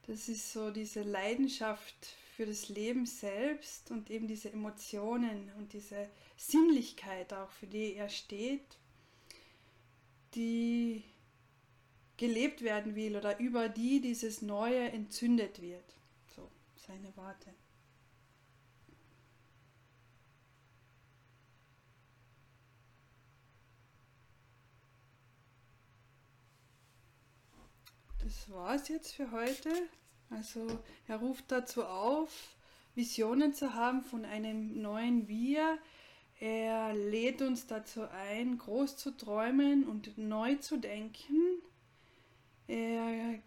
Das 0.06 0.28
ist 0.28 0.52
so 0.52 0.70
diese 0.70 1.02
Leidenschaft 1.02 1.94
für 2.36 2.46
das 2.46 2.68
Leben 2.68 3.06
selbst 3.06 3.90
und 3.90 4.10
eben 4.10 4.26
diese 4.26 4.52
Emotionen 4.52 5.50
und 5.56 5.72
diese 5.72 6.08
Sinnlichkeit 6.36 7.32
auch, 7.32 7.50
für 7.50 7.66
die 7.66 7.94
er 7.94 8.08
steht, 8.08 8.78
die 10.34 11.04
gelebt 12.16 12.62
werden 12.62 12.94
will 12.96 13.16
oder 13.16 13.38
über 13.38 13.68
die 13.68 14.00
dieses 14.00 14.42
Neue 14.42 14.90
entzündet 14.90 15.62
wird. 15.62 15.94
So 16.34 16.50
seine 16.76 17.16
Worte. 17.16 17.54
Das 28.24 28.50
war 28.50 28.74
es 28.74 28.88
jetzt 28.88 29.14
für 29.14 29.30
heute. 29.30 29.70
Also 30.30 30.66
er 31.06 31.16
ruft 31.18 31.44
dazu 31.48 31.84
auf, 31.84 32.56
Visionen 32.94 33.52
zu 33.52 33.74
haben 33.74 34.02
von 34.02 34.24
einem 34.24 34.80
neuen 34.80 35.28
Wir. 35.28 35.78
Er 36.40 36.94
lädt 36.94 37.42
uns 37.42 37.66
dazu 37.66 38.08
ein, 38.08 38.58
groß 38.58 38.96
zu 38.96 39.10
träumen 39.16 39.84
und 39.84 40.16
neu 40.16 40.56
zu 40.56 40.78
denken. 40.78 41.36
Er, 42.66 43.40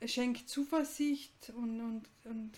er 0.00 0.08
schenkt 0.08 0.48
Zuversicht 0.48 1.50
und, 1.50 1.80
und, 1.80 2.08
und 2.24 2.52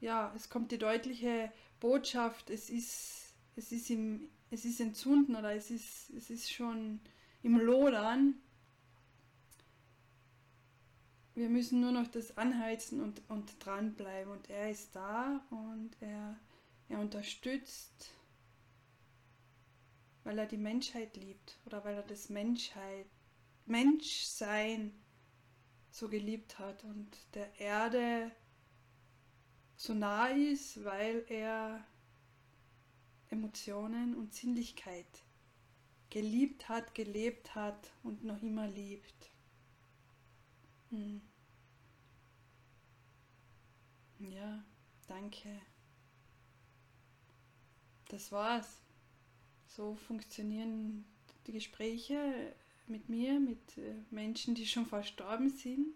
ja, 0.00 0.32
es 0.34 0.48
kommt 0.48 0.72
die 0.72 0.78
deutliche 0.78 1.52
Botschaft, 1.80 2.48
es 2.50 2.70
ist, 2.70 3.34
es 3.56 3.72
ist, 3.72 3.90
im, 3.90 4.28
es 4.50 4.64
ist 4.64 4.80
entzünden 4.80 5.36
oder 5.36 5.54
es 5.54 5.70
ist, 5.70 6.10
es 6.16 6.30
ist 6.30 6.50
schon 6.50 7.00
im 7.42 7.58
Lodern 7.58 8.34
wir 11.34 11.48
müssen 11.48 11.80
nur 11.80 11.92
noch 11.92 12.08
das 12.08 12.36
anheizen 12.36 13.00
und, 13.00 13.22
und 13.28 13.54
dranbleiben. 13.64 14.32
Und 14.32 14.50
er 14.50 14.70
ist 14.70 14.94
da 14.94 15.44
und 15.50 15.96
er, 16.00 16.38
er 16.88 16.98
unterstützt, 16.98 18.10
weil 20.24 20.38
er 20.38 20.46
die 20.46 20.58
Menschheit 20.58 21.16
liebt 21.16 21.58
oder 21.66 21.84
weil 21.84 21.96
er 21.96 22.02
das 22.02 22.28
Menschheit, 22.28 23.06
Menschsein 23.66 24.92
so 25.90 26.08
geliebt 26.08 26.58
hat 26.58 26.84
und 26.84 27.16
der 27.34 27.58
Erde 27.60 28.30
so 29.76 29.94
nah 29.94 30.28
ist, 30.28 30.84
weil 30.84 31.24
er 31.28 31.84
Emotionen 33.30 34.14
und 34.14 34.34
Sinnlichkeit 34.34 35.24
geliebt 36.10 36.68
hat, 36.68 36.94
gelebt 36.94 37.54
hat 37.54 37.90
und 38.02 38.22
noch 38.22 38.42
immer 38.42 38.68
liebt. 38.68 39.31
Hm. 40.92 41.22
Ja, 44.18 44.62
danke. 45.08 45.48
Das 48.08 48.30
war's. 48.30 48.82
So 49.66 49.94
funktionieren 49.96 51.06
die 51.46 51.52
Gespräche 51.52 52.54
mit 52.86 53.08
mir, 53.08 53.40
mit 53.40 53.78
äh, 53.78 53.94
Menschen, 54.10 54.54
die 54.54 54.66
schon 54.66 54.84
verstorben 54.84 55.48
sind. 55.48 55.86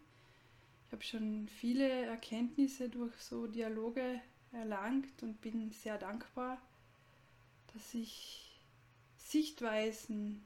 Ich 0.87 0.93
habe 0.93 1.03
schon 1.03 1.47
viele 1.49 2.07
Erkenntnisse 2.07 2.89
durch 2.89 3.15
so 3.17 3.47
Dialoge 3.47 4.23
erlangt 4.53 5.23
und 5.23 5.43
bin 5.43 5.71
sehr 5.73 5.99
dankbar, 5.99 6.59
dass 7.75 7.93
ich 7.93 8.59
Sichtweisen 9.19 10.43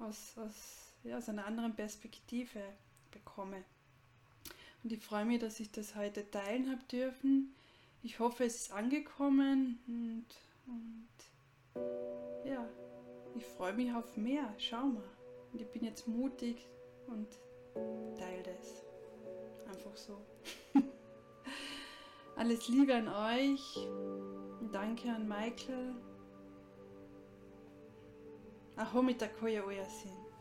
aus, 0.00 0.36
aus, 0.38 0.96
ja, 1.04 1.18
aus 1.18 1.28
einer 1.28 1.46
anderen 1.46 1.76
Perspektive 1.76 2.60
bekomme. 3.12 3.62
Und 4.82 4.92
ich 4.92 5.02
freue 5.02 5.24
mich, 5.24 5.40
dass 5.40 5.60
ich 5.60 5.70
das 5.70 5.94
heute 5.94 6.30
teilen 6.30 6.70
habe 6.70 6.82
dürfen. 6.90 7.54
Ich 8.02 8.18
hoffe, 8.18 8.44
es 8.44 8.56
ist 8.56 8.72
angekommen 8.72 9.78
und, 9.86 10.26
und 10.66 11.08
ja, 12.44 12.68
ich 13.36 13.44
freue 13.44 13.74
mich 13.74 13.92
auf 13.92 14.16
mehr. 14.16 14.52
Schau 14.58 14.84
mal. 14.86 15.10
Und 15.52 15.60
ich 15.60 15.68
bin 15.68 15.84
jetzt 15.84 16.08
mutig 16.08 16.66
und 17.06 17.28
teile 18.18 18.42
das. 18.42 18.82
Einfach 19.68 19.96
so. 19.96 20.18
Alles 22.36 22.68
Liebe 22.68 22.94
an 22.94 23.08
euch 23.08 23.88
danke 24.72 25.10
an 25.12 25.28
Michael. 25.28 25.94
Aho 28.76 29.02
mit 29.02 29.20
der 29.20 29.28
Koja 29.28 29.62
Oyasin. 29.64 30.31